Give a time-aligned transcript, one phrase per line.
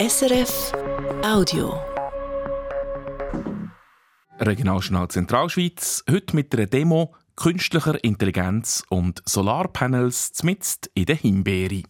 [0.00, 0.72] SRF
[1.22, 1.78] Audio.
[4.38, 11.82] Regionaljournal Zentralschweiz, heute mit einer Demo künstlicher Intelligenz und Solarpanels zmitzt in der Himbeere.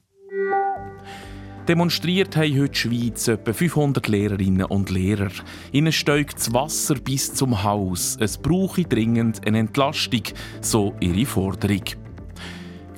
[1.69, 5.31] Demonstriert haben heute Schweiz etwa 500 Lehrerinnen und Lehrer.
[5.71, 8.17] Ihnen steigt das Wasser bis zum Haus.
[8.19, 10.23] Es brauche dringend eine Entlastung,
[10.61, 11.85] so ihre Forderung.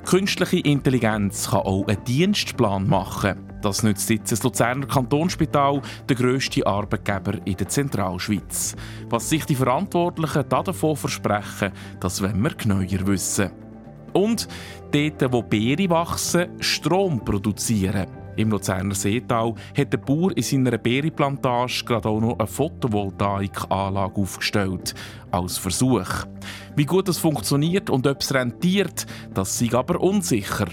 [0.05, 3.47] Künstliche Intelligenz kann auch einen Dienstplan machen.
[3.61, 8.75] Das nützt jetzt das Luzerner Kantonsspital, der grösste Arbeitgeber in der Zentralschweiz.
[9.09, 11.71] Was sich die Verantwortlichen davon versprechen,
[12.01, 13.51] das wollen wir genauer wissen.
[14.11, 14.47] Und
[14.91, 18.22] dort, wo Beere wachsen, Strom produzieren.
[18.35, 24.95] Im Luzerner Seetal hat der Bauer in seiner Beerenplantage gerade auch noch eine Photovoltaikanlage aufgestellt.
[25.31, 26.25] Als Versuch.
[26.75, 30.67] Wie gut das funktioniert und ob es rentiert, das sei aber unsicher.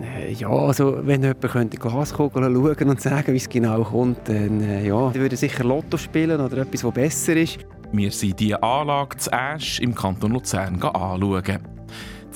[0.00, 4.60] Äh, ja, also wenn jemand könnte Glaskugel schauen und sagen, wie es genau kommt, dann
[4.60, 7.58] äh, ja, würde sicher Lotto spielen oder etwas, was besser ist.
[7.92, 11.75] Wir sind diese Anlage zu Asch im Kanton Luzern anschauen.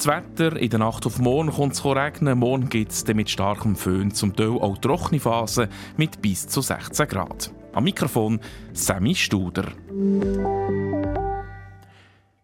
[0.01, 2.39] Das Wetter in der Nacht auf morgen kommt es regnen.
[2.39, 7.07] Morgen gibt es mit starkem Föhn zum Teil auch trockene Phasen mit bis zu 16
[7.07, 7.53] Grad.
[7.75, 8.41] Am Mikrofon
[8.73, 9.67] Sammy Studer.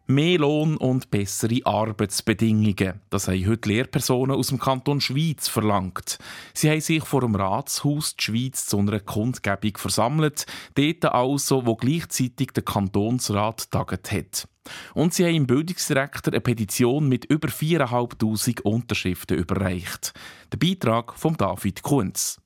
[0.08, 3.00] Mehr Lohn und bessere Arbeitsbedingungen.
[3.10, 6.18] Das haben heute Lehrpersonen aus dem Kanton Schweiz verlangt.
[6.54, 10.46] Sie haben sich vor dem Ratshaus die Schweiz zu einer Kundgebung versammelt,
[10.76, 14.48] dort also, wo gleichzeitig der Kantonsrat taget hat.
[14.94, 20.12] Und sie haben im Bildungsdirektor eine Petition mit über 4'500 Unterschriften überreicht.
[20.52, 22.40] Der Beitrag von David Kunz.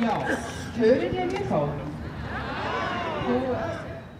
[0.00, 0.26] Ja,
[0.76, 1.40] hören die mich?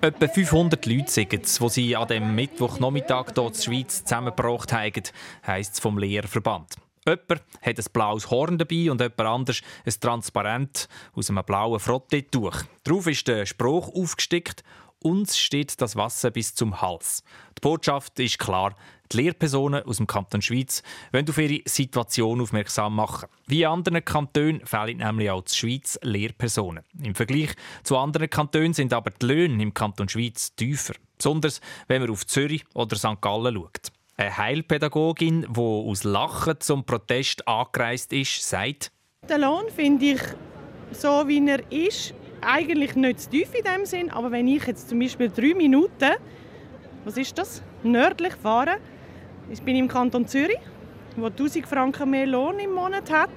[0.01, 4.73] Etwa 500 Leute sagen es, die sie an dem Mittwochnachmittag hier in der Schweiz zusammengebracht
[4.73, 5.03] haben,
[5.47, 6.77] heisst es vom Lehrverband.
[7.07, 12.63] Jemand hat ein blaues Horn dabei und jemand anders ein Transparent aus einem blauen Frotteetuch.
[12.85, 14.63] Darauf ist der Spruch aufgestickt
[15.05, 17.23] uns steht das Wasser bis zum Hals.
[17.59, 18.75] Die Botschaft ist klar.
[19.13, 20.83] Die Lehrpersonen aus dem Kanton Schweiz
[21.13, 23.29] wollen auf ihre Situation aufmerksam machen.
[23.47, 26.85] Wie in anderen Kantonen fehlen nämlich auch die Schweiz Lehrpersonen.
[27.03, 27.51] Im Vergleich
[27.83, 30.95] zu anderen Kantonen sind aber die Löhne im Kanton Schweiz tiefer.
[31.19, 33.21] Besonders wenn man auf Zürich oder St.
[33.21, 33.93] Gallen schaut.
[34.17, 38.91] Eine Heilpädagogin, die aus Lachen zum Protest angereist ist, sagt,
[39.29, 40.21] Den Lohn finde ich
[40.93, 42.15] so, wie er ist,
[42.47, 46.13] eigentlich nicht zu tief in dem Sinn, aber wenn ich jetzt zum Beispiel drei Minuten,
[47.05, 48.77] was ist das, nördlich fahre,
[49.51, 50.61] ich bin im Kanton Zürich,
[51.17, 53.31] wo 1000 Franken mehr Lohn im Monat hat,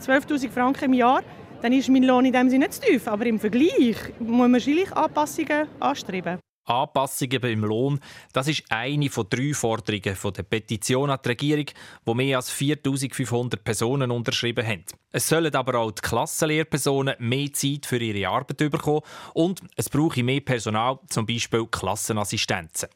[0.00, 1.22] 12'000 Franken im Jahr,
[1.62, 4.52] dann ist mein Lohn in dem Sinne nicht zu tief, aber im Vergleich muss man
[4.52, 6.38] wahrscheinlich Anpassungen anstreben.
[6.70, 8.00] Anpassungen beim Lohn,
[8.32, 11.66] das ist eine von drei Forderungen von der Petition an die Regierung,
[12.06, 14.84] die mehr als 4500 Personen unterschrieben haben.
[15.12, 19.02] Es sollen aber auch die Klassenlehrpersonen mehr Zeit für ihre Arbeit bekommen
[19.34, 22.88] und es brauche mehr Personal, zum Beispiel Klassenassistenzen.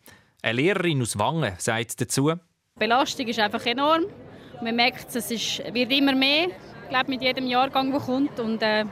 [0.42, 4.04] Eine Lehrerin aus Wangen sagt dazu, Die Belastung ist einfach enorm.
[4.62, 8.38] Man merkt, es ist, wird immer mehr, ich glaube, mit jedem Jahrgang, der kommt.
[8.38, 8.84] Und, äh,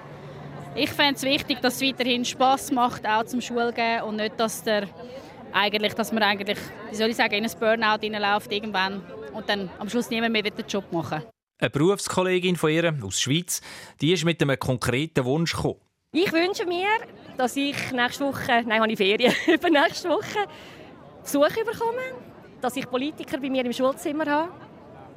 [0.75, 4.63] ich fände es wichtig, dass es weiterhin Spass macht, auch zum Schulgehen und nicht, dass,
[4.63, 4.89] der,
[5.53, 6.59] eigentlich, dass man eigentlich,
[6.91, 9.03] wie soll ich sagen, in ein Burnout hineinläuft irgendwann
[9.35, 11.23] und dann am Schluss niemand mehr den Job machen
[11.59, 13.61] Eine Berufskollegin von ihr aus der Schweiz,
[14.01, 15.81] die ist mit einem konkreten Wunsch gekommen.
[16.13, 16.89] Ich wünsche mir,
[17.37, 20.47] dass ich nächste Woche, nein, habe ich Ferien, über nächste Woche
[21.23, 22.03] Besuch bekomme,
[22.61, 24.53] dass ich Politiker bei mir im Schulzimmer habe,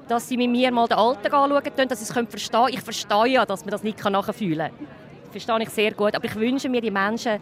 [0.08, 2.74] dass sie mit mir mal den Alltag anschauen können, dass sie es verstehen können.
[2.74, 5.05] Ich verstehe ja, dass man das nicht nachfühlen kann.
[5.36, 6.16] Verstehe ich sehr gut.
[6.16, 7.42] Aber ich wünsche mir, die Menschen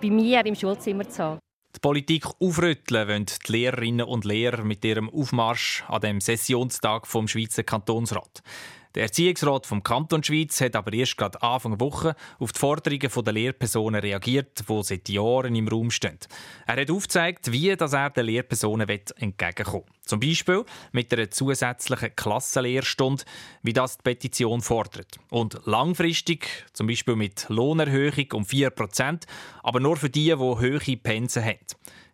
[0.00, 1.38] bei mir im Schulzimmer zu haben.
[1.74, 7.26] Die Politik aufrütteln wollen die Lehrerinnen und Lehrer mit ihrem Aufmarsch an dem Sessionstag vom
[7.26, 8.42] Schweizer Kantonsrat.
[8.94, 13.32] Der Erziehungsrat vom Kanton Schweiz hat aber erst gerade Anfang Woche auf die Forderungen der
[13.32, 16.18] Lehrpersonen reagiert, die seit Jahren im Raum stehen.
[16.66, 19.92] Er hat aufgezeigt, wie das er den Lehrpersonen entgegenkommen will.
[20.04, 23.24] Zum Beispiel mit einer zusätzlichen Klassenlehrstunde,
[23.62, 25.18] wie das die Petition fordert.
[25.30, 29.22] Und langfristig, zum Beispiel mit Lohnerhöhung um 4%,
[29.62, 31.58] aber nur für die, die hohe Pensen haben.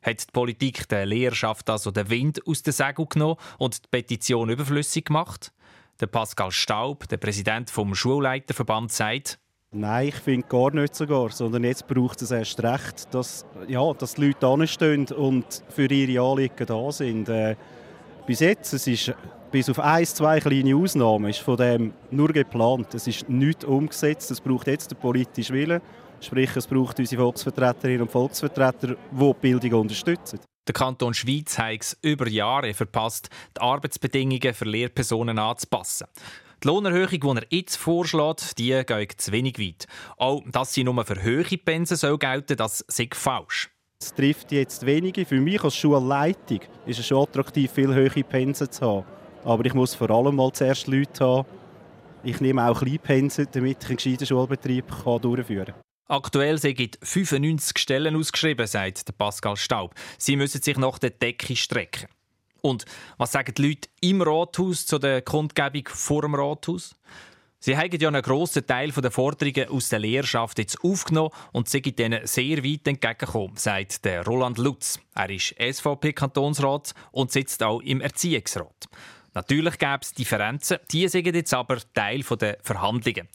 [0.01, 4.49] Hat die Politik der Lehrerschaft also den Wind aus den Segeln genommen und die Petition
[4.49, 5.53] überflüssig gemacht?
[6.01, 9.39] Der Pascal Staub, der Präsident vom Schulleiterverband, sagt,
[9.71, 14.15] Nein, ich finde gar nicht sogar, sondern jetzt braucht es erst recht, dass, ja, dass
[14.15, 17.29] die Leute anstehen und für ihre Anliegen da sind.
[17.29, 17.55] Äh,
[18.27, 19.13] bis jetzt, es ist
[19.51, 22.95] bis auf ein, zwei kleine Ausnahmen, ist von dem nur geplant.
[22.95, 24.31] Es ist nicht umgesetzt.
[24.31, 25.83] Es braucht jetzt den politischen Willen.
[26.21, 30.41] Sprich, es braucht unsere Volksvertreterinnen und Volksvertreter, die die Bildung unterstützen.
[30.69, 36.09] Der Kanton Schweiz hat es über Jahre verpasst, die Arbeitsbedingungen für Lehrpersonen anzupassen.
[36.63, 39.87] Die Lohnerhöhung, die er jetzt vorschlägt, die geht zu wenig weit.
[40.19, 43.71] Auch, dass sie nur für hohe Pensen soll gelten das sei falsch.
[44.03, 45.25] Es trifft jetzt wenige.
[45.25, 49.07] Für mich als Schulleitung ist es schon attraktiv, viel höhere Pensen zu haben.
[49.45, 51.49] Aber ich muss vor allem mal zuerst Leute haben.
[52.25, 54.85] Ich nehme auch Kleinpensen, damit ich einen gescheiten Schulbetrieb
[55.23, 55.88] durchführen kann.
[56.11, 59.95] Aktuell sind 95 Stellen ausgeschrieben, sagt Pascal Staub.
[60.17, 62.09] Sie müssen sich nach der Decke strecken.
[62.63, 62.87] Und
[63.19, 66.97] was sagen die Leute im Rathaus zu der Kundgebung vor dem Rathaus?
[67.61, 72.01] Sie haben ja einen grossen Teil der Forderungen aus der Lehrschaft jetzt aufgenommen und sind
[72.01, 74.99] ihnen sehr weit entgegengekommen, sagt der Roland Lutz.
[75.15, 78.87] Er ist SVP-Kantonsrat und sitzt auch im Erziehungsrat.
[79.35, 83.29] Natürlich gäbe es Differenzen, die sind jetzt aber Teil der Verhandlungen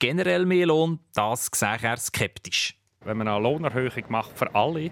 [0.00, 2.74] generell mehr Lohn, das sehe er skeptisch.
[3.04, 4.90] Wenn man eine Lohnerhöhung macht für alle,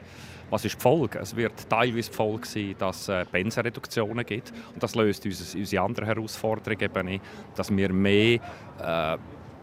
[0.50, 1.18] was ist die Folge?
[1.18, 4.52] Es wird teilweise die Folge sein, dass es äh, Pensenreduktionen gibt.
[4.72, 7.24] Und das löst uns unsere andere Herausforderung eben nicht,
[7.54, 8.40] dass wir mehr
[8.80, 9.18] äh,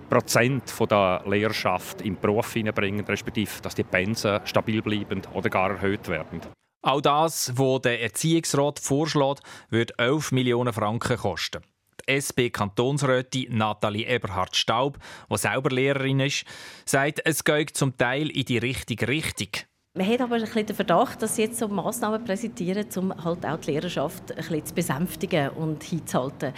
[0.09, 5.49] Prozent von der Lehrschaft in den Beruf hineinbringen, respektive dass die Pensen stabil bleiben oder
[5.49, 6.41] gar erhöht werden.
[6.83, 11.63] Auch das, was der Erziehungsrat vorschlägt, wird 11 Millionen Franken kosten.
[12.07, 14.97] SP-Kantonsrätin Nathalie Eberhard-Staub,
[15.31, 16.45] die selber Lehrerin ist,
[16.85, 19.49] sagt, es geht zum Teil in die richtige Richtung.
[19.97, 23.45] Man hat aber ein bisschen den Verdacht, dass sie jetzt so Massnahmen präsentieren, um halt
[23.45, 26.51] auch die Lehrerschaft ein bisschen zu besänftigen und hinzuhalten.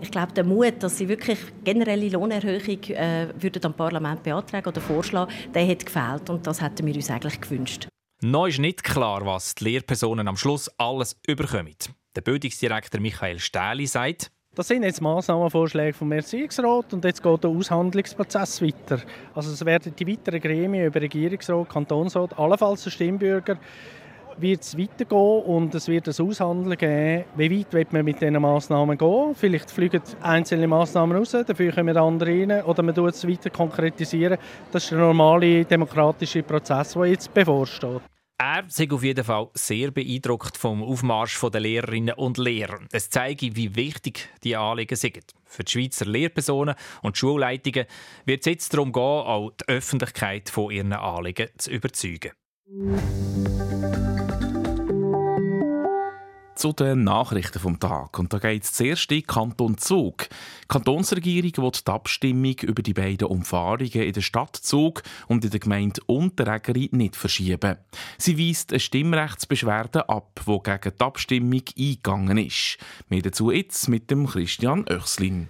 [0.00, 4.80] Ich glaube, der Mut, dass sie wirklich generelle Lohnerhöhung äh, würden am Parlament beantragen oder
[4.80, 7.88] vorschlagen, der hat gefehlt und das hätten wir uns eigentlich gewünscht.
[8.22, 11.76] Noch ist nicht klar, was die Lehrpersonen am Schluss alles überkommen.
[12.16, 17.48] Der Bildungsdirektor Michael Stähli sagt, das sind jetzt Massnahmenvorschläge vom Erziehungsrat und jetzt geht der
[17.48, 18.98] Aushandlungsprozess weiter.
[19.32, 23.56] Also es werden die weiteren Gremien über Regierungsrat, Kantonsrat, allenfalls der Stimmbürger,
[24.36, 28.42] wird es weitergehen und es wird ein Aushandeln geben, wie weit wird man mit diesen
[28.42, 29.34] Massnahmen gehen.
[29.36, 34.38] Vielleicht fliegen einzelne Massnahmen raus, dafür kommen andere rein oder man tut es weiter konkretisieren.
[34.72, 38.02] Das ist der normale demokratische Prozess, der jetzt bevorsteht.
[38.40, 42.78] Er ist auf jeden Fall sehr beeindruckt vom Aufmarsch der Lehrerinnen und Lehrer.
[42.92, 45.34] Es zeigt, wie wichtig die Anliegen sind.
[45.44, 47.86] Für die Schweizer Lehrpersonen und Schulleitungen
[48.26, 52.30] wird es jetzt darum gehen, auch die Öffentlichkeit von ihren Anliegen zu überzeugen
[56.58, 58.18] zu den Nachrichten vom Tag.
[58.18, 60.28] Und da geht es zuerst in Kanton Zug.
[60.28, 65.50] Die Kantonsregierung will die Abstimmung über die beiden Umfahrungen in der Stadt Zug und in
[65.50, 67.76] der Gemeinde Unterägeri nicht verschieben.
[68.18, 72.78] Sie weist eine Stimmrechtsbeschwerde ab, die gegen die Abstimmung eingegangen ist.
[73.08, 75.48] Mehr dazu jetzt mit dem Christian Oechslin.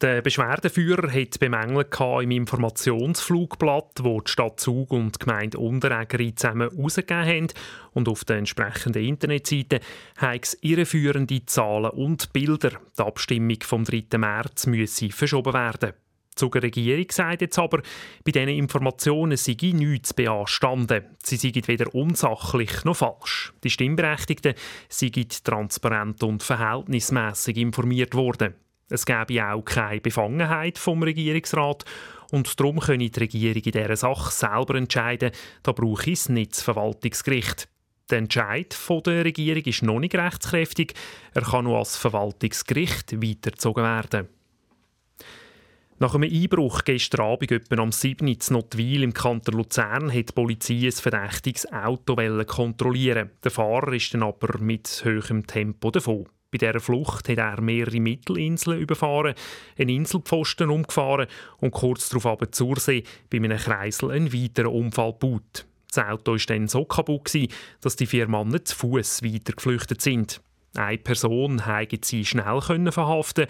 [0.00, 1.92] Der Beschwerdeführer hat bemängelt
[2.22, 7.46] im Informationsflugblatt, wo die Stadt Zug und die Gemeinde Unterägeri zusammen herausgegeben haben.
[7.94, 9.80] Und auf der entsprechenden Internetseite
[10.16, 12.78] haben es irreführende Zahlen und Bilder.
[12.96, 14.18] Die Abstimmung vom 3.
[14.18, 15.90] März müsse verschoben werden.
[15.90, 17.82] Die Zuger Regierung sagt jetzt aber,
[18.24, 21.06] bei diesen Informationen sei nichts beanstanden.
[21.24, 23.52] Sie seien weder unsachlich noch falsch.
[23.64, 24.54] Die Stimmberechtigten
[24.88, 28.54] seien transparent und verhältnismäßig informiert worden.
[28.88, 31.84] Es gäbe auch keine Befangenheit vom Regierungsrat
[32.30, 35.30] und darum könne die Regierung in dieser Sache selber entscheiden.
[35.62, 37.68] Da brauche es nicht das Verwaltungsgericht.
[38.10, 38.74] Der Entscheid
[39.04, 40.94] der Regierung ist noch nicht rechtskräftig.
[41.34, 44.28] Er kann nur als Verwaltungsgericht weitergezogen werden.
[46.00, 48.28] Nach einem Einbruch gestern Abend etwa am 7.
[48.28, 52.14] in Notwil im Kanton Luzern hat die Polizei ein verdächtiges Auto
[52.46, 53.30] kontrollieren.
[53.42, 56.28] Der Fahrer ist dann aber mit höherem Tempo davon.
[56.50, 59.34] Bei dieser Flucht hat er mehrere Mittelinseln überfahren,
[59.78, 61.26] einen Inselpfosten umgefahren
[61.58, 65.66] und kurz darauf aber zur See bei einem Kreisel einen weiteren Unfall gebaut.
[65.92, 67.32] Das Auto war dann so kaputt,
[67.82, 70.40] dass die vier Männer zu Fuß weiter geflüchtet sind.
[70.74, 72.60] Eine Person konnte sie schnell
[72.92, 73.46] verhaften.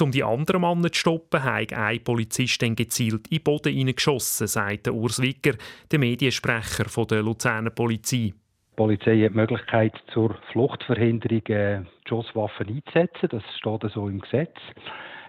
[0.00, 4.46] Um die anderen Männer zu stoppen, hat ein Polizist dann gezielt in den Boden hineingeschossen,
[4.46, 5.54] sagt Urs Wicker,
[5.90, 8.32] der Mediensprecher der Luzerner Polizei.
[8.78, 13.28] Die Polizei hat die Möglichkeit, zur Fluchtverhinderung äh, Schusswaffen einzusetzen.
[13.28, 14.54] Das steht so im Gesetz.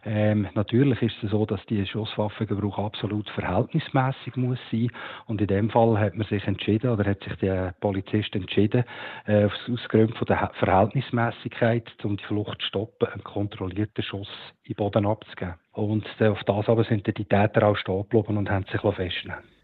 [0.06, 4.92] Ähm, natürlich ist es so, dass die Schusswaffengebrauch absolut verhältnismäßig muss sein.
[5.26, 8.84] Und in dem Fall hat man sich entschieden oder hat sich der Polizist entschieden,
[9.26, 14.30] äh, aus Gründen von der Verhältnismäßigkeit, um die Flucht zu stoppen, einen kontrollierten Schuss
[14.62, 15.56] in den Boden abzugeben.
[15.72, 19.59] Und äh, auf das aber sind die Täter auch stehen geblieben und haben sich festnehmen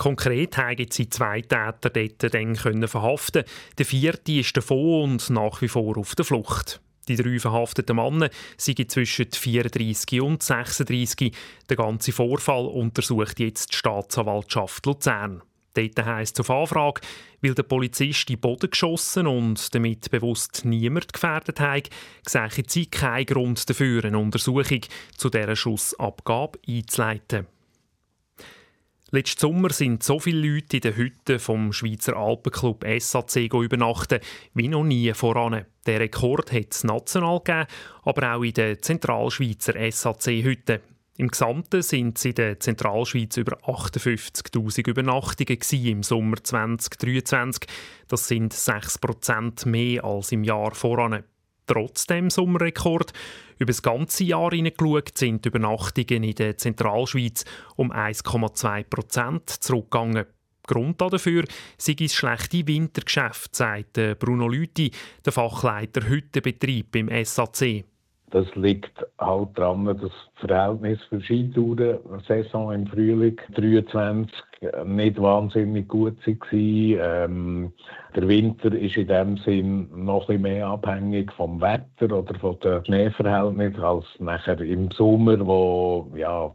[0.00, 3.44] Konkret haben sie zwei Täter dort dann können verhaften
[3.76, 6.80] Der vierte ist davon und nach wie vor auf der Flucht.
[7.06, 11.32] Die drei verhafteten Männer sind zwischen 34 und 36.
[11.68, 15.42] Der ganze Vorfall untersucht jetzt die Staatsanwaltschaft Luzern.
[15.74, 17.02] Dort heisst es auf Anfrage,
[17.42, 21.90] weil der Polizist in den Boden geschossen und damit bewusst niemand gefährdet hat,
[22.26, 24.80] sehe sie keinen Grund dafür, eine Untersuchung
[25.18, 27.46] zu dieser Schussabgabe einzuleiten.
[29.12, 34.20] Letzten Sommer sind so viele Leute in den Hütten vom Schweizer Alpenclub SAC übernachten
[34.54, 35.66] wie noch nie voran.
[35.84, 37.66] Der Rekord hat es national gegeben,
[38.04, 40.78] aber auch in den Zentralschweizer SAC-Hütten.
[41.16, 47.68] Im Gesamten sind es in der Zentralschweiz über 58.000 Übernachtungen im Sommer 2023.
[48.06, 51.24] Das sind 6% mehr als im Jahr voran
[51.70, 53.12] trotz dem Sommerrekord.
[53.58, 57.44] Über das ganze Jahr hineingeschaut sind die Übernachtungen in der Zentralschweiz
[57.76, 60.26] um 1,2 Prozent zurückgegangen.
[60.66, 61.44] Grund dafür
[61.78, 64.90] sei das schlechte Wintergeschäft, sagt Bruno Lüthi,
[65.24, 67.84] der Fachleiter Hüttenbetrieb im SAC.
[68.30, 74.32] Das liegt halt daran, dass das Verhältnis für Skitouren-Saison im Frühling 23
[74.84, 76.34] nicht wahnsinnig gut war.
[76.52, 77.72] Ähm,
[78.14, 82.84] der Winter ist in dem Sinn noch ein mehr abhängig vom Wetter oder von den
[82.84, 86.52] Schneeverhältnissen als nachher im Sommer, wo ja,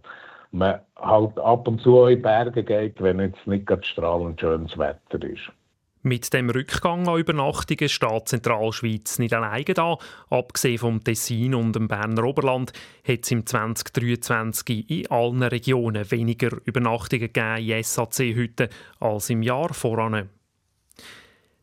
[0.52, 4.78] man halt ab und zu in die Berge geht, wenn jetzt nicht gerade strahlend schönes
[4.78, 5.52] Wetter ist.
[6.08, 9.98] Mit dem Rückgang an Übernachtungen steht Zentralschweiz nicht alleine da.
[10.30, 12.74] Abgesehen vom Tessin und dem Berner Oberland
[13.08, 18.70] hat es im 2023 in allen Regionen weniger Übernachtungen gegeben in SAC-Hütten
[19.00, 20.30] als im Jahr voran.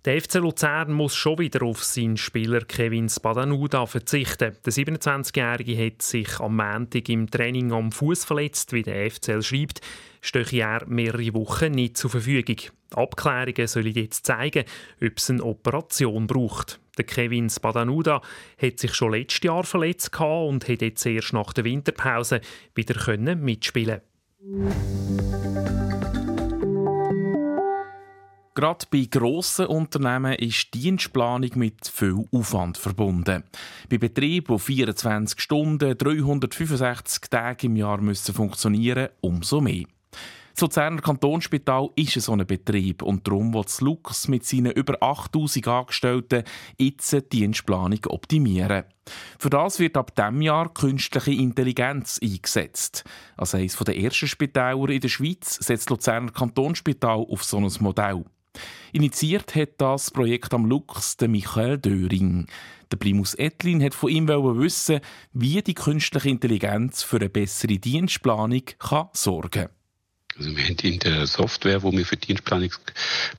[0.04, 4.56] Der FC Luzern muss schon wieder auf seinen Spieler Kevin Spadanuda verzichten.
[4.66, 9.80] Der 27-Jährige hat sich am Montag im Training am Fuß verletzt, wie der FCL schreibt,
[10.22, 12.56] stehe er mehrere Wochen nicht zur Verfügung.
[12.94, 14.64] Abklärungen sollen jetzt zeigen,
[15.02, 16.80] ob es eine Operation braucht.
[16.96, 18.22] Der Kevin Spadanuda
[18.60, 22.40] hat sich schon letztes Jahr verletzt und hat jetzt erst nach der Winterpause
[22.74, 24.00] wieder mitspielen
[28.54, 33.44] Gerade bei grossen Unternehmen ist Dienstplanung mit viel Aufwand verbunden.
[33.88, 39.84] Bei Betrieben, die 24 Stunden, 365 Tage im Jahr müssen funktionieren umso mehr.
[40.54, 45.66] Das Luzerner Kantonsspital ist so ein Betrieb und darum will Lux mit seinen über 8000
[45.66, 46.44] Angestellten
[46.78, 48.84] jetzt die Dienstplanung optimieren.
[49.38, 53.04] Für das wird ab diesem Jahr künstliche Intelligenz eingesetzt.
[53.36, 57.70] Als eines der ersten Spitäler in der Schweiz setzt das Luzerner Kantonsspital auf so ein
[57.80, 58.24] Modell.
[58.92, 62.46] Initiiert hat das Projekt am Lux der Michael Döring.
[62.90, 65.00] Der Primus Etlin hat von ihm wissen,
[65.32, 69.81] wie die künstliche Intelligenz für eine bessere Dienstplanung kann sorgen kann.
[70.36, 72.70] Also wir haben in der Software, die wir für Dienstplanung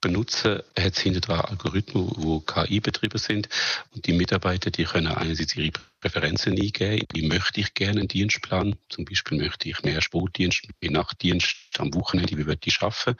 [0.02, 3.50] benutzen, hat es hinter dran Algorithmen, die KI betrieben sind.
[3.92, 7.08] Und die Mitarbeiter, die können einerseits ihre Präferenzen eingeben.
[7.14, 8.76] Wie möchte ich gerne einen Dienstplan?
[8.90, 13.16] Zum Beispiel möchte ich mehr Sportdienst, mehr Nachtdienst am Wochenende, wie möchte ich arbeiten?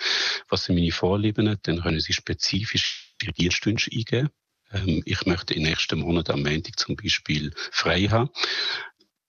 [0.50, 1.58] Was sind meine Vorlieben?
[1.64, 4.30] Dann können sie spezifisch ihre Dienstwünsche eingeben.
[4.72, 8.30] Ähm, ich möchte im nächsten Monat am Montag zum Beispiel frei haben.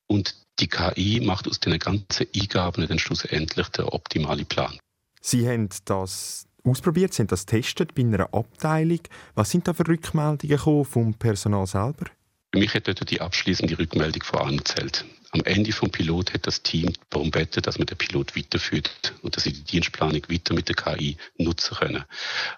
[0.07, 4.79] Und die KI macht aus den ganzen Eingaben dann schlussendlich den optimalen Plan.
[5.21, 9.01] Sie haben das ausprobiert, Sie haben das getestet bei einer Abteilung.
[9.35, 12.07] Was sind da für Rückmeldungen vom Personal selber?
[12.53, 15.05] Für mich hat dort die abschließende Rückmeldung vor allem gezählt.
[15.33, 19.37] Am Ende vom Pilot hat das Team darum gebeten, dass man den Pilot weiterführt und
[19.37, 22.05] dass sie die Dienstplanung weiter mit der KI nutzen können.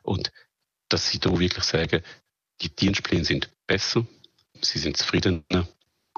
[0.03, 0.31] Und
[0.91, 2.03] dass sie da wirklich sagen,
[2.61, 4.07] die Dienstpläne sind besser,
[4.61, 5.67] sie sind zufriedener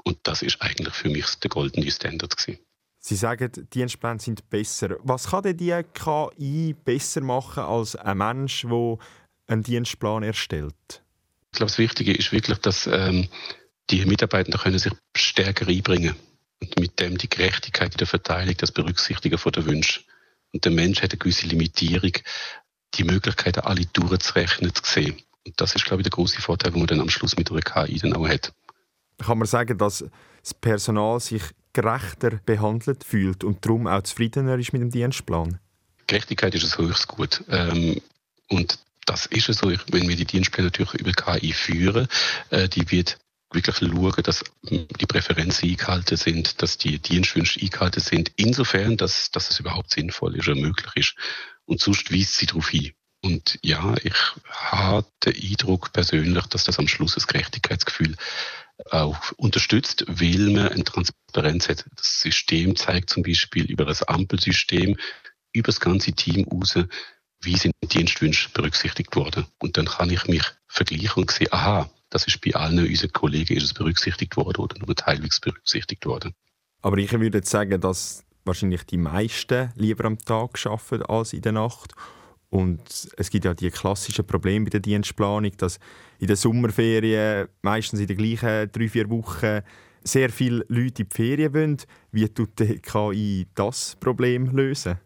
[0.03, 2.59] und das ist eigentlich für mich der goldene Standard gewesen.
[2.99, 4.97] Sie sagen, die Dienstpläne sind besser.
[5.03, 8.97] Was kann denn die KI besser machen als ein Mensch, der
[9.47, 10.75] einen Dienstplan erstellt?
[11.51, 13.27] Ich glaube, das Wichtige ist wirklich, dass ähm,
[13.89, 16.15] die Mitarbeiter können sich stärker einbringen
[16.61, 20.01] und mit dem die Gerechtigkeit in der Verteilung, das Berücksichtigen von der Wünsche.
[20.51, 22.11] Und der Mensch hat eine gewisse Limitierung,
[22.95, 25.21] die Möglichkeiten alle durchzurechnen, zu sehen.
[25.45, 27.61] Und das ist, glaube ich, der große Vorteil, den man dann am Schluss mit einer
[27.61, 28.51] KI dann auch hat
[29.19, 30.05] kann man sagen, dass
[30.41, 35.59] das Personal sich gerechter behandelt fühlt und darum auch zufriedener ist mit dem Dienstplan?
[36.07, 37.43] Gerechtigkeit ist ein höchstes Gut.
[37.49, 38.01] Ähm,
[38.47, 42.07] und das ist so, wenn wir die Dienstpläne natürlich über KI führen,
[42.49, 43.17] äh, die wird
[43.51, 49.49] wirklich schauen, dass die Präferenzen eingehalten sind, dass die Dienstwünsche eingehalten sind, insofern, dass, dass
[49.49, 51.15] es überhaupt sinnvoll ist oder möglich ist.
[51.65, 52.91] Und sonst weist sie darauf hin.
[53.21, 54.15] Und ja, ich
[54.49, 58.15] habe den Eindruck persönlich, dass das am Schluss das Gerechtigkeitsgefühl
[58.91, 61.85] auch unterstützt, weil man eine Transparenz hat.
[61.95, 64.97] Das System zeigt zum Beispiel über das Ampelsystem,
[65.51, 66.75] über das ganze Team raus,
[67.41, 69.45] wie sind Dienstwünsche berücksichtigt worden.
[69.59, 73.55] Und dann kann ich mich vergleichen und sehen, aha, das ist bei allen unseren Kollegen
[73.55, 76.33] ist es berücksichtigt worden oder nur teilweise berücksichtigt worden.
[76.81, 81.41] Aber ich würde jetzt sagen, dass wahrscheinlich die meisten lieber am Tag arbeiten als in
[81.41, 81.93] der Nacht
[82.49, 82.81] Und
[83.15, 85.79] es gibt ja die klassischen Probleme bei der Dienstplanung, dass
[86.19, 89.61] in den Sommerferien, meistens in den gleichen drei, vier Wochen,
[90.03, 91.77] sehr viele Leute in die Ferien wollen.
[92.11, 94.97] Wie tut die KI das Problem lösen?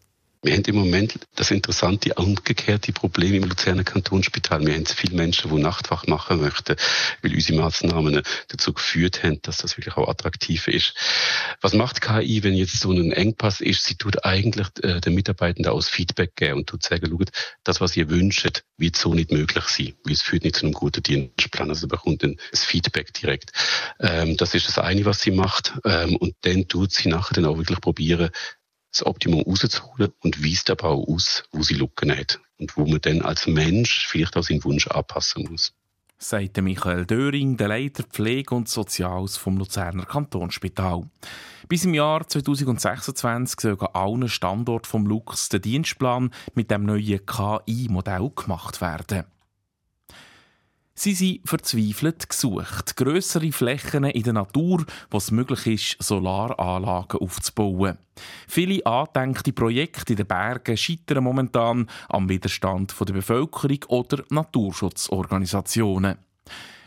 [0.44, 4.66] Wir haben im Moment das interessante umgekehrte Problem im Luzerner Kantonsspital.
[4.66, 6.76] Wir haben viele Menschen, die Nachtwach machen möchten,
[7.22, 10.96] weil unsere Maßnahmen dazu geführt haben, dass das wirklich auch attraktiv ist.
[11.62, 13.86] Was macht KI, wenn jetzt so ein Engpass ist?
[13.86, 17.30] Sie tut eigentlich äh, den Mitarbeitenden aus Feedback geben und tut sagen, schaut,
[17.64, 20.74] das, was ihr wünscht, wird so nicht möglich sein, weil es führt nicht zu einem
[20.74, 21.70] guten Dienstplan.
[21.70, 23.54] Also bekommt ein Feedback direkt.
[24.02, 25.72] Ähm, das ist das eine, was sie macht.
[25.86, 28.30] Ähm, und dann tut sie nachher dann auch wirklich probieren,
[28.94, 33.02] das Optimum rauszuholen und weist aber auch aus, wo sie Lücken hat und wo man
[33.02, 35.74] dann als Mensch vielleicht auch seinen Wunsch anpassen muss.
[36.20, 41.10] Sagt Michael Döring, der Leiter Pflege und Soziales vom Luzerner Kantonsspital.
[41.68, 47.26] Bis im Jahr 2026 soll an allen Standorten vom Lux der Dienstplan mit dem neuen
[47.26, 49.26] KI-Modell gemacht werden.
[50.96, 52.96] Sie sind verzweifelt gesucht.
[52.96, 57.98] Grössere Flächen in der Natur, wo es möglich ist, Solaranlagen aufzubauen.
[58.48, 66.20] Viele angedenkte Projekte in den Bergen scheitern momentan am Widerstand der Bevölkerung oder Naturschutzorganisationen.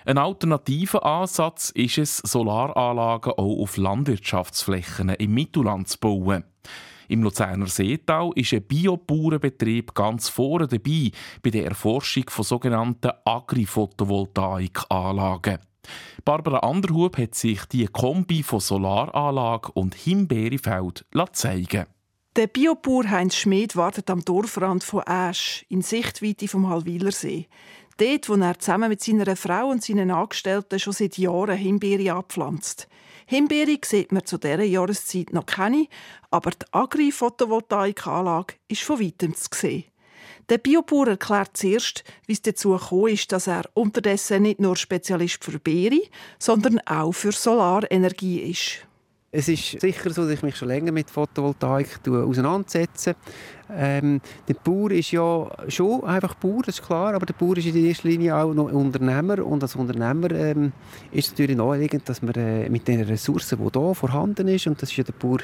[0.05, 6.45] Ein alternativer Ansatz ist es, Solaranlagen auch auf Landwirtschaftsflächen im Mittelland zu bauen.
[7.09, 11.11] Im Luzerner Seetal ist ein Biobauernbetrieb ganz vorne dabei
[11.43, 15.59] bei der Erforschung von sogenannten Agri-Photovoltaikanlagen.
[16.25, 21.87] Barbara Anderhub hat sich die Kombi von Solaranlage und Himbeerefeld zeigen
[22.37, 27.49] der Biobauer Heinz Schmid wartet am Dorfrand von Asch in Sichtweite vom Halwilersee.
[27.97, 32.89] Dort, wo er zusammen mit seiner Frau und seinen Angestellten schon seit Jahren Himbeere abpflanzt.
[33.27, 35.89] Himbeere sieht man zu dieser Jahreszeit noch keine,
[36.31, 39.85] aber die Agri-Photovoltaikanlage ist von weitem zu sehen.
[40.49, 45.45] Der Biobauer erklärt zuerst, wie es dazu gekommen ist, dass er unterdessen nicht nur Spezialist
[45.45, 46.01] für Beere,
[46.39, 48.87] sondern auch für Solarenergie ist.
[49.33, 53.17] Es ist sicher so, dass ich mich schon länger mit Photovoltaik auseinandersetze.
[53.69, 57.67] Ähm, der Bauer ist ja schon einfach Bauer, das ist klar, aber der Bauer ist
[57.67, 60.73] in erster Linie auch noch Unternehmer und als Unternehmer ähm,
[61.11, 64.81] ist es natürlich naheliegend, dass man äh, mit den Ressourcen, die hier vorhanden ist, und
[64.81, 65.41] das ist ja der Bauer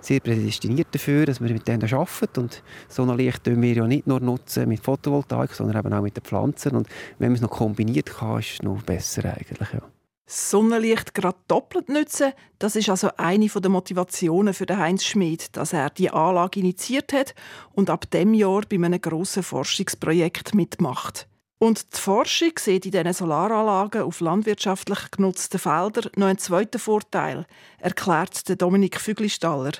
[0.00, 4.20] sehr prädestiniert dafür, dass man mit denen arbeitet und Sonnenlicht nutzen wir ja nicht nur
[4.20, 8.06] nutzen mit Photovoltaik, sondern eben auch mit den Pflanzen und wenn man es noch kombiniert
[8.06, 9.82] kann, ist es noch besser eigentlich, ja.
[10.26, 15.90] Sonnenlicht gerade doppelt nutzen, das ist also eine der Motivationen für Heinz Schmid, dass er
[15.90, 17.34] die Anlage initiiert hat
[17.72, 21.28] und ab dem Jahr bei einem grossen Forschungsprojekt mitmacht.
[21.58, 27.46] Und die Forschung sieht in diesen Solaranlagen auf landwirtschaftlich genutzten Feldern noch einen zweiten Vorteil,
[27.78, 29.72] erklärt Dominik Füglistaller.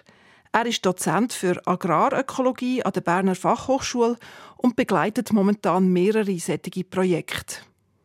[0.52, 4.16] Er ist Dozent für Agrarökologie an der Berner Fachhochschule
[4.56, 7.56] und begleitet momentan mehrere solche Projekte.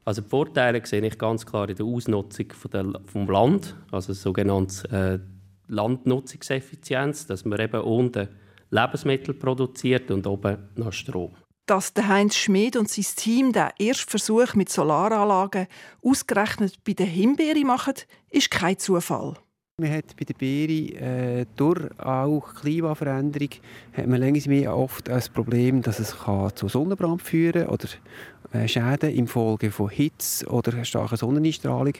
[0.10, 4.12] Also die Vorteile sehe ich ganz klar in der Ausnutzung von der, vom Land, also
[4.13, 8.28] sogenannte äh, Landnutzungseffizienz, dass man eben unten
[8.72, 11.36] Lebensmittel produziert und oben noch Strom.
[11.67, 15.67] Dass der Heinz Schmid und sein Team den ersten Versuch mit Solaranlagen
[16.02, 17.93] ausgerechnet bei den Himbeeren machen,
[18.32, 19.36] ist kein Zufall.
[19.80, 23.50] Man hat bei der Beere äh, durch auch Klimaveränderung
[23.93, 29.12] hat man längst oft das Problem, dass es kann zu Sonnenbrand führen oder äh, Schäden
[29.12, 31.94] infolge von Hitze oder starker Sonneneinstrahlung.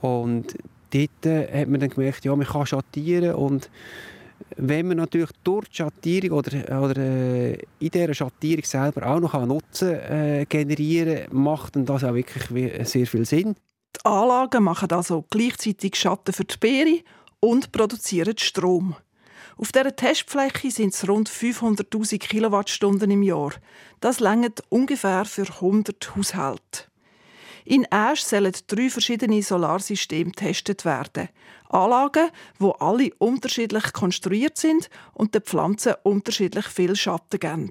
[0.00, 0.54] Und
[0.90, 3.70] dort äh, hat man dann gemerkt, ja, man kann schattieren und
[4.56, 9.46] wenn man natürlich durch die Schattierung oder, oder äh, in dieser Schattierung selber auch noch
[9.46, 13.54] Nutzen äh, generieren macht dann das auch wirklich sehr viel Sinn.
[13.96, 17.00] Die Anlagen machen also gleichzeitig Schatten für die Beere
[17.40, 18.96] und produzieren Strom.
[19.56, 23.52] Auf dieser Testfläche sind es rund 500.000 Kilowattstunden im Jahr.
[24.00, 26.84] Das langt ungefähr für 100 Haushalte.
[27.64, 31.28] In Asch sollen drei verschiedene Solarsysteme getestet werden.
[31.70, 37.70] Anlagen, wo alle unterschiedlich konstruiert sind und den Pflanzen unterschiedlich viel Schatten geben.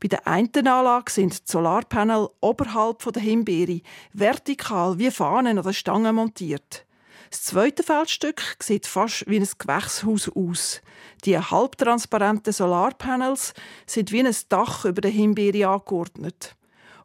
[0.00, 3.80] Bei der einen Anlage sind die Solarpanel oberhalb der Himbeere
[4.12, 6.86] vertikal wie Fahnen oder Stangen montiert.
[7.30, 10.82] Das zweite Feldstück sieht fast wie ein Gewächshaus aus.
[11.24, 13.54] Die halbtransparenten Solarpanels
[13.86, 16.56] sind wie ein Dach über der Himbeere angeordnet.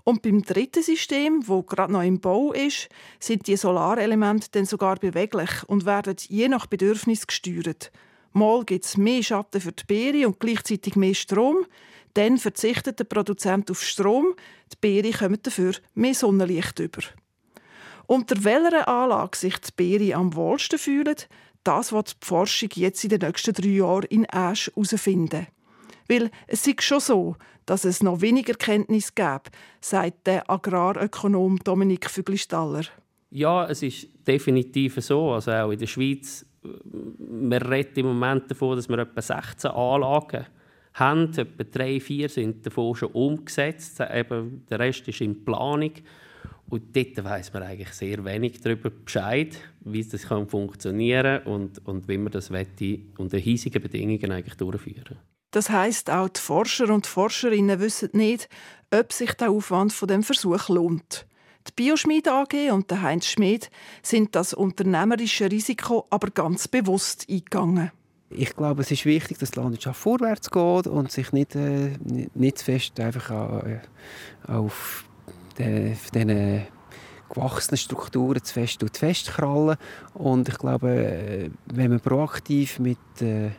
[0.03, 4.95] Und beim dritten System, wo gerade noch im Bau ist, sind die Solarelemente dann sogar
[4.95, 7.91] beweglich und werden je nach Bedürfnis gesteuert.
[8.33, 11.65] Mal gibt es mehr Schatten für die Beere und gleichzeitig mehr Strom.
[12.13, 14.33] Dann verzichtet der Produzent auf Strom,
[14.71, 17.01] die Beere kommen dafür mehr Sonnenlicht über.
[18.07, 21.15] Unter welcher Anlage sich die Beere am wohlsten fühlen,
[21.63, 25.47] das wird die Forschung jetzt in den nächsten drei Jahren in Asch herausfinden.
[26.07, 29.43] Weil es ist schon so, dass es noch weniger Kenntnis gäbe,
[29.79, 32.83] sagt der Agrarökonom Dominik Füglistaller.
[33.29, 35.31] Ja, es ist definitiv so.
[35.31, 36.45] Also auch in der Schweiz,
[37.17, 40.47] man redet im Moment davon, dass wir etwa 16 Anlagen
[40.93, 41.31] haben.
[41.37, 44.01] Etwa drei, vier sind davon schon umgesetzt.
[44.13, 45.93] Eben, der Rest ist in Planung.
[46.71, 52.07] Und dort weiss man eigentlich sehr wenig darüber Bescheid, wie das kann funktionieren und, und
[52.07, 52.49] wie man das
[53.17, 55.17] unter hiesigen Bedingungen eigentlich durchführen
[55.51, 58.47] Das heißt auch die Forscher und Forscherinnen wissen nicht,
[58.89, 61.27] ob sich der Aufwand von dem Versuch lohnt.
[61.67, 63.69] Die Bioschmied AG und der Heinz Schmid
[64.01, 67.91] sind das unternehmerische Risiko aber ganz bewusst eingegangen.
[68.29, 71.97] Ich glaube, es ist wichtig, dass die Landwirtschaft vorwärts geht und sich nicht, äh,
[72.33, 73.81] nicht zu fest einfach äh,
[74.47, 75.03] auf
[76.13, 76.67] diesen
[77.29, 79.77] gewachsenen Strukturen zu fest, festkrallen.
[80.13, 83.51] Und ich glaube, äh, wenn man proaktiv mit äh,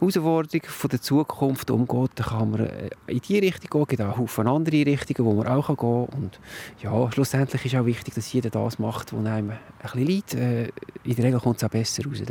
[0.00, 3.82] Herausforderungen der Zukunft umgeht, dann kann man äh, in diese Richtung gehen.
[3.82, 6.20] Es gibt auch Haufen andere Richtungen, wo man auch gehen kann.
[6.20, 6.40] Und
[6.82, 10.34] ja, schlussendlich ist auch wichtig, dass jeder das macht, was einem ein bisschen liegt.
[10.34, 10.68] Äh,
[11.04, 12.22] in der Regel kommt es auch besser raus.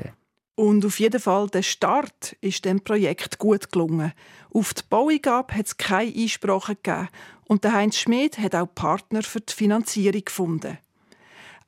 [0.55, 4.11] Und auf jeden Fall der Start ist dem Projekt gut gelungen.
[4.53, 7.09] Auf die Baueingabe hat es keine Einsprachen gegeben
[7.45, 10.77] und der Heinz Schmid hat auch Partner für die Finanzierung gefunden.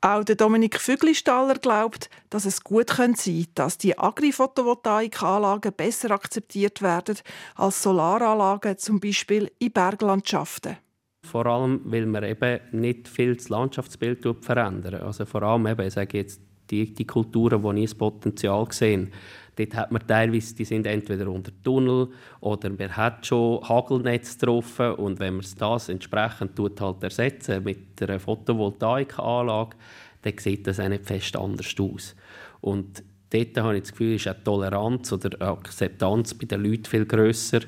[0.03, 6.81] Auch der Dominik Füglistaller glaubt, dass es gut sein könnte, dass die Agri-Photovoltaikanlagen besser akzeptiert
[6.81, 7.19] werden
[7.55, 10.77] als Solaranlagen, zum Beispiel in Berglandschaften.
[11.23, 15.03] Vor allem, weil man eben nicht viel das Landschaftsbild verändern.
[15.03, 16.41] Also vor allem eben, ich sage jetzt
[16.71, 19.07] die, die Kulturen, wo ich das Potenzial sehe.
[19.55, 22.07] Dort hat man teilweise, die sind entweder unter Tunnel
[22.39, 28.01] oder man hat schon Hagelnetz getroffen und wenn man das entsprechend tut halt ersetzen mit
[28.01, 29.75] einer Photovoltaikanlage,
[30.21, 32.15] dann sieht das auch nicht fest anders aus.
[32.61, 37.05] Und dort habe ich das Gefühl, ist die Toleranz oder Akzeptanz bei den Leuten viel
[37.05, 37.61] grösser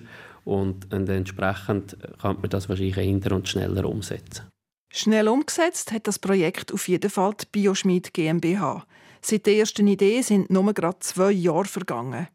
[0.46, 4.48] und, entsprechend kann man das wahrscheinlich eher und schneller umsetzen.
[4.96, 8.86] Schnell umgesetzt hat das Projekt auf jeden Fall die Bioschmied GmbH.
[9.26, 12.28] Seit der ersten Idee sind nur gerade zwei Jahre vergangen.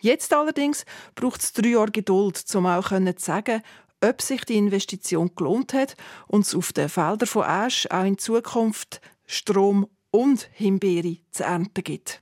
[0.00, 3.62] Jetzt allerdings braucht es drei Jahre Geduld, um auch zu sagen,
[4.02, 8.18] ob sich die Investition gelohnt hat und es auf den Feldern von Asch auch in
[8.18, 12.20] Zukunft Strom und Himbeere zu ernten gibt.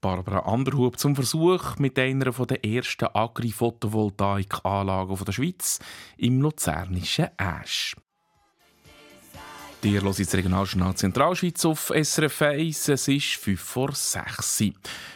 [0.00, 5.80] Barbara Anderhub zum Versuch mit einer der ersten Agri-Photovoltaikanlagen der Schweiz
[6.16, 7.94] im luzernischen Asch.
[9.82, 12.88] Ihr hört das Regionaljournal Zentralschweiz auf SRF 1.
[12.90, 14.64] Es ist 5 vor 6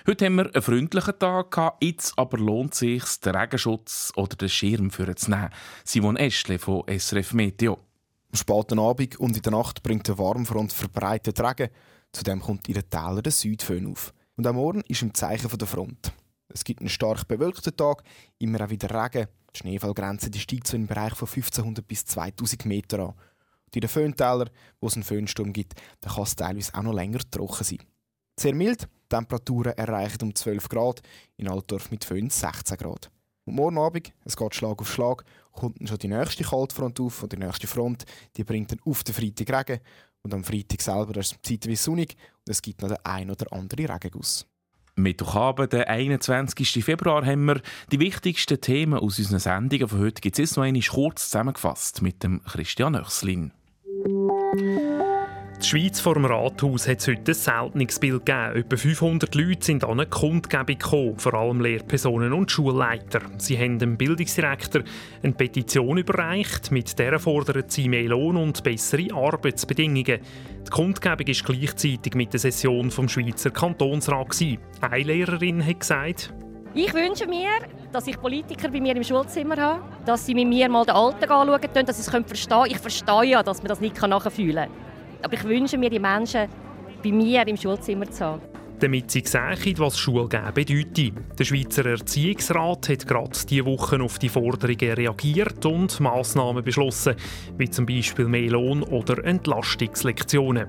[0.07, 4.37] Heute haben wir einen freundlichen Tag gehabt, jetzt aber lohnt es sich, den Regenschutz oder
[4.37, 5.51] den Schirm für zu nehmen.
[5.85, 7.75] Simon Eschle von SRF Meteo.
[7.75, 11.69] Am späten Abend und in der Nacht bringt der Warmfront verbreitet Regen.
[12.13, 14.15] Zudem kommt in den Tälern der Südföhn auf.
[14.37, 16.13] Und am Morgen ist im Zeichen der Front.
[16.49, 18.03] Es gibt einen stark bewölkten Tag,
[18.39, 19.29] immer auch wieder Regen.
[19.55, 23.15] Die Schneefallgrenze die steigt so im Bereich von 1500 bis 2000 Meter an
[23.77, 27.65] in den Föhntälern, wo es einen Föhnsturm gibt, kann es teilweise auch noch länger trocken
[27.65, 27.79] sein.
[28.39, 31.03] Sehr mild, Temperaturen erreichen um 12 Grad,
[31.37, 33.11] in Altdorf mit Föhn 16 Grad.
[33.45, 37.23] Und morgen Abend, es geht Schlag auf Schlag, kommt dann schon die nächste Kaltfront auf,
[37.23, 38.05] und die nächste Front,
[38.37, 39.81] die bringt dann auf den Freitag Regen.
[40.23, 43.53] Und am Freitag selber ist es zeitweise sonnig und es gibt noch den ein oder
[43.53, 44.47] anderen Regenguss.
[44.97, 46.85] Mittwochabend, den 21.
[46.85, 47.61] Februar, haben wir
[47.93, 50.21] die wichtigsten Themen aus unseren Sendungen von heute.
[50.21, 53.53] Gibt es noch einmal kurz zusammengefasst mit dem Christian Oechslin.
[55.65, 58.57] Die Schweiz vor dem Rathaus hat heute ein seltenes Bild gegeben.
[58.57, 63.23] Etwa 500 Leute sind an eine Kundgebung gekommen, vor allem Lehrpersonen und Schulleiter.
[63.39, 64.83] Sie haben dem Bildungsdirektor
[65.23, 70.05] eine Petition überreicht, mit der fordern sie mehr Lohn und bessere Arbeitsbedingungen.
[70.67, 74.37] Die Kundgebung war gleichzeitig mit der Session vom Schweizer Kantonsrat.
[74.83, 76.35] Eine Lehrerin hat gesagt,
[76.75, 77.49] ich wünsche mir,
[77.91, 81.31] dass ich Politiker bei mir im Schulzimmer habe, dass sie mit mir mal den Alltag
[81.31, 82.71] anschauen können, dass sie es verstehen können.
[82.71, 84.94] Ich verstehe ja, dass man das nicht nachfühlen kann.
[85.25, 86.49] Aber ich wünsche mir, die Menschen
[87.03, 88.43] bei mir im Schulzimmer zu haben.
[88.79, 91.15] Damit sie sehen, was Schulgeben bedeutet.
[91.39, 97.15] Der Schweizer Erziehungsrat hat gerade diese Woche auf die Forderungen reagiert und Massnahmen beschlossen,
[97.57, 100.69] wie zum Beispiel mehr Lohn oder Entlastungslektionen.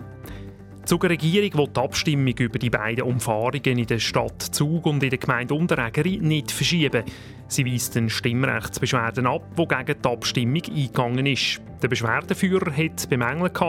[0.85, 5.09] Zur Regierung will die Abstimmung über die beiden Umfahrungen in der Stadt Zug und in
[5.09, 7.03] der Gemeinde Unterägeri nicht verschieben.
[7.47, 11.59] Sie weist den Stimmrechtsbeschwerden ab, die gegen die Abstimmung eingegangen ist.
[11.81, 13.59] Der Beschwerdeführer hat bemängelt,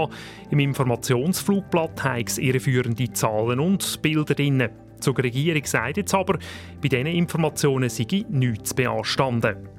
[0.51, 4.69] im Informationsflugblatt es irreführende Zahlen und Bilder drin.
[5.01, 6.39] Zur Regierung sagt jetzt aber,
[6.83, 9.76] bei diesen Informationen sei nichts beanstanden.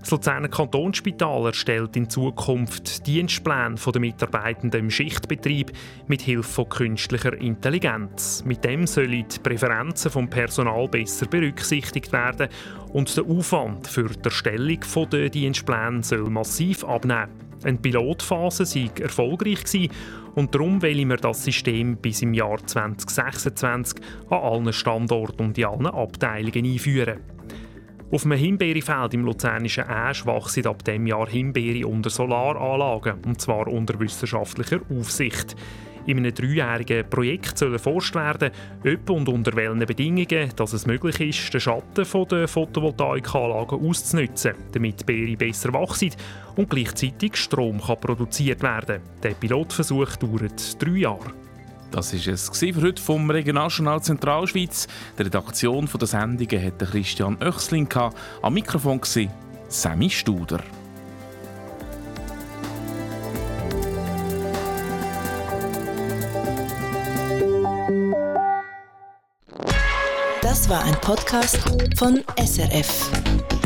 [0.00, 5.72] Das Luzerner Kantonsspital erstellt in Zukunft Dienstpläne der Mitarbeitenden im Schichtbetrieb
[6.06, 8.44] mit Hilfe von künstlicher Intelligenz.
[8.46, 12.48] Mit dem sollen die Präferenzen vom Personal besser berücksichtigt werden
[12.92, 14.80] und der Aufwand für die Erstellung
[15.12, 17.48] der Dienstpläne soll massiv abnehmen.
[17.64, 19.92] Eine Pilotphase sei erfolgreich gewesen
[20.36, 25.64] und darum wollen wir das System bis im Jahr 2026 an allen Standorten und in
[25.64, 27.37] allen Abteilungen einführen.
[28.10, 33.68] Auf einem Himbeerfeld im luzernischen Asch wachsen ab dem Jahr Himbeere unter Solaranlagen, und zwar
[33.68, 35.54] unter wissenschaftlicher Aufsicht.
[36.06, 38.50] In einem dreijährigen Projekt soll erforscht werden,
[38.82, 45.04] ob und unter welchen Bedingungen dass es möglich ist, den Schatten der Photovoltaikanlagen auszunutzen, damit
[45.04, 46.12] Beere besser wachsen
[46.56, 49.02] und gleichzeitig Strom kann produziert werden.
[49.22, 51.47] Der Pilotversuch dauert drei Jahre.
[51.90, 54.86] Das war es für heute vom Regionaljournal Zentralschweiz.
[55.18, 57.88] Die Redaktion der Sendungen hatte Christian Oechsling.
[58.42, 59.28] Am Mikrofon war
[59.68, 60.60] Sammy Studer.
[70.42, 71.58] Das war ein Podcast
[71.96, 73.57] von SRF.